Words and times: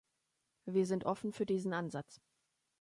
Wir 0.65 0.87
sind 0.87 1.05
offen 1.05 1.31
für 1.31 1.45
diesen 1.45 1.73
Ansatz. 1.73 2.21